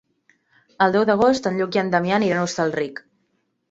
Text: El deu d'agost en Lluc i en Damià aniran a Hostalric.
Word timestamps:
El 0.85 0.95
deu 0.95 1.05
d'agost 1.11 1.51
en 1.51 1.61
Lluc 1.61 1.79
i 1.79 1.85
en 1.85 1.95
Damià 1.95 2.19
aniran 2.21 2.43
a 2.45 2.51
Hostalric. 2.51 3.09